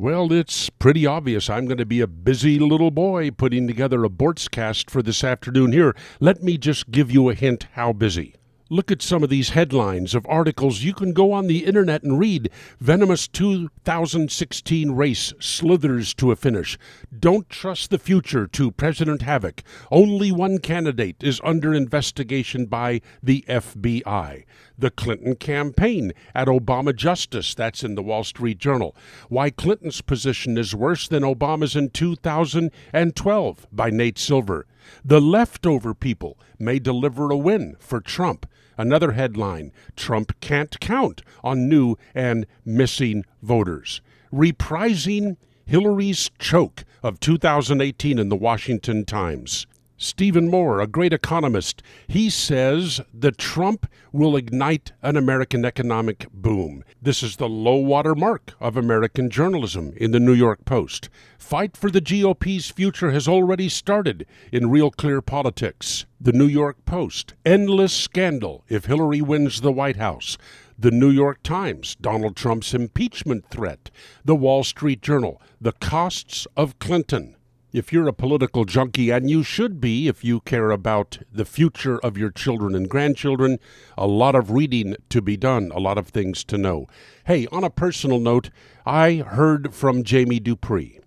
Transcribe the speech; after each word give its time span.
Well, 0.00 0.32
it's 0.32 0.70
pretty 0.70 1.04
obvious 1.04 1.50
I'm 1.50 1.66
going 1.66 1.76
to 1.76 1.84
be 1.84 2.00
a 2.00 2.06
busy 2.06 2.58
little 2.58 2.90
boy 2.90 3.30
putting 3.30 3.66
together 3.66 4.02
a 4.02 4.08
Boortzcast 4.08 4.88
for 4.88 5.02
this 5.02 5.22
afternoon 5.22 5.72
here. 5.72 5.94
Let 6.20 6.42
me 6.42 6.56
just 6.56 6.90
give 6.90 7.10
you 7.10 7.28
a 7.28 7.34
hint 7.34 7.66
how 7.74 7.92
busy. 7.92 8.39
Look 8.72 8.92
at 8.92 9.02
some 9.02 9.24
of 9.24 9.30
these 9.30 9.48
headlines 9.48 10.14
of 10.14 10.24
articles 10.28 10.82
you 10.82 10.94
can 10.94 11.12
go 11.12 11.32
on 11.32 11.48
the 11.48 11.64
internet 11.64 12.04
and 12.04 12.20
read. 12.20 12.52
Venomous 12.78 13.26
2016 13.26 14.92
race 14.92 15.34
slithers 15.40 16.14
to 16.14 16.30
a 16.30 16.36
finish. 16.36 16.78
Don't 17.18 17.50
trust 17.50 17.90
the 17.90 17.98
future 17.98 18.46
to 18.46 18.70
President 18.70 19.22
Havoc. 19.22 19.64
Only 19.90 20.30
one 20.30 20.58
candidate 20.58 21.16
is 21.20 21.40
under 21.42 21.74
investigation 21.74 22.66
by 22.66 23.00
the 23.20 23.44
FBI. 23.48 24.44
The 24.78 24.90
Clinton 24.92 25.34
campaign 25.34 26.12
at 26.32 26.46
Obama 26.46 26.94
Justice. 26.94 27.56
That's 27.56 27.82
in 27.82 27.96
the 27.96 28.04
Wall 28.04 28.22
Street 28.22 28.58
Journal. 28.58 28.94
Why 29.28 29.50
Clinton's 29.50 30.00
position 30.00 30.56
is 30.56 30.76
worse 30.76 31.08
than 31.08 31.24
Obama's 31.24 31.74
in 31.74 31.90
2012 31.90 33.66
by 33.72 33.90
Nate 33.90 34.18
Silver. 34.18 34.64
The 35.04 35.20
leftover 35.20 35.94
people 35.94 36.38
may 36.58 36.78
deliver 36.78 37.30
a 37.30 37.36
win 37.36 37.76
for 37.78 38.00
Trump. 38.00 38.46
Another 38.78 39.12
headline 39.12 39.72
Trump 39.96 40.38
can't 40.40 40.78
count 40.80 41.22
on 41.44 41.68
new 41.68 41.96
and 42.14 42.46
missing 42.64 43.24
voters. 43.42 44.00
Reprising 44.32 45.36
Hillary's 45.66 46.30
choke 46.38 46.84
of 47.02 47.20
2018 47.20 48.18
in 48.18 48.28
the 48.28 48.36
Washington 48.36 49.04
Times. 49.04 49.66
Stephen 50.02 50.48
Moore, 50.48 50.80
a 50.80 50.86
great 50.86 51.12
economist, 51.12 51.82
he 52.08 52.30
says 52.30 53.02
that 53.12 53.36
Trump 53.36 53.86
will 54.12 54.34
ignite 54.34 54.92
an 55.02 55.14
American 55.14 55.62
economic 55.62 56.26
boom. 56.32 56.82
This 57.02 57.22
is 57.22 57.36
the 57.36 57.50
low 57.50 57.76
water 57.76 58.14
mark 58.14 58.54
of 58.60 58.78
American 58.78 59.28
journalism 59.28 59.92
in 59.98 60.12
the 60.12 60.18
New 60.18 60.32
York 60.32 60.64
Post. 60.64 61.10
Fight 61.38 61.76
for 61.76 61.90
the 61.90 62.00
GOP's 62.00 62.70
future 62.70 63.10
has 63.10 63.28
already 63.28 63.68
started 63.68 64.26
in 64.50 64.70
Real 64.70 64.90
Clear 64.90 65.20
Politics. 65.20 66.06
The 66.18 66.32
New 66.32 66.46
York 66.46 66.82
Post, 66.86 67.34
endless 67.44 67.92
scandal 67.92 68.64
if 68.70 68.86
Hillary 68.86 69.20
wins 69.20 69.60
the 69.60 69.70
White 69.70 69.96
House. 69.96 70.38
The 70.78 70.90
New 70.90 71.10
York 71.10 71.42
Times, 71.42 71.94
Donald 72.00 72.36
Trump's 72.36 72.72
impeachment 72.72 73.50
threat. 73.50 73.90
The 74.24 74.34
Wall 74.34 74.64
Street 74.64 75.02
Journal, 75.02 75.42
the 75.60 75.72
costs 75.72 76.46
of 76.56 76.78
Clinton. 76.78 77.36
If 77.72 77.92
you're 77.92 78.08
a 78.08 78.12
political 78.12 78.64
junkie, 78.64 79.10
and 79.10 79.30
you 79.30 79.44
should 79.44 79.80
be 79.80 80.08
if 80.08 80.24
you 80.24 80.40
care 80.40 80.72
about 80.72 81.18
the 81.32 81.44
future 81.44 82.00
of 82.00 82.18
your 82.18 82.30
children 82.30 82.74
and 82.74 82.90
grandchildren, 82.90 83.60
a 83.96 84.08
lot 84.08 84.34
of 84.34 84.50
reading 84.50 84.96
to 85.10 85.22
be 85.22 85.36
done, 85.36 85.70
a 85.72 85.78
lot 85.78 85.96
of 85.96 86.08
things 86.08 86.42
to 86.44 86.58
know. 86.58 86.88
Hey, 87.26 87.46
on 87.52 87.62
a 87.62 87.70
personal 87.70 88.18
note, 88.18 88.50
I 88.84 89.18
heard 89.18 89.72
from 89.72 90.02
Jamie 90.02 90.40
Dupree, 90.40 90.98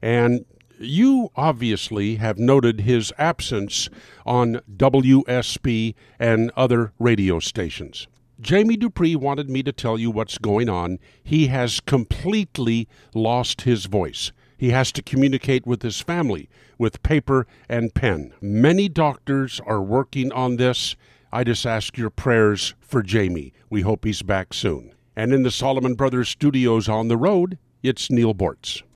and 0.00 0.44
you 0.78 1.30
obviously 1.34 2.16
have 2.16 2.38
noted 2.38 2.82
his 2.82 3.12
absence 3.18 3.88
on 4.24 4.60
WSB 4.76 5.96
and 6.20 6.52
other 6.56 6.92
radio 7.00 7.40
stations. 7.40 8.06
Jamie 8.40 8.76
Dupree 8.76 9.16
wanted 9.16 9.50
me 9.50 9.64
to 9.64 9.72
tell 9.72 9.98
you 9.98 10.12
what's 10.12 10.38
going 10.38 10.68
on. 10.68 11.00
He 11.24 11.48
has 11.48 11.80
completely 11.80 12.86
lost 13.12 13.62
his 13.62 13.86
voice. 13.86 14.30
He 14.62 14.70
has 14.70 14.92
to 14.92 15.02
communicate 15.02 15.66
with 15.66 15.82
his 15.82 16.00
family 16.00 16.48
with 16.78 17.02
paper 17.02 17.48
and 17.68 17.92
pen. 17.92 18.32
Many 18.40 18.88
doctors 18.88 19.60
are 19.66 19.82
working 19.82 20.30
on 20.30 20.54
this. 20.54 20.94
I 21.32 21.42
just 21.42 21.66
ask 21.66 21.98
your 21.98 22.10
prayers 22.10 22.76
for 22.78 23.02
Jamie. 23.02 23.52
We 23.70 23.80
hope 23.80 24.04
he's 24.04 24.22
back 24.22 24.54
soon. 24.54 24.94
And 25.16 25.32
in 25.32 25.42
the 25.42 25.50
Solomon 25.50 25.94
Brothers 25.94 26.28
studios 26.28 26.88
on 26.88 27.08
the 27.08 27.16
road, 27.16 27.58
it's 27.82 28.08
Neal 28.08 28.36
Boortz. 28.36 28.82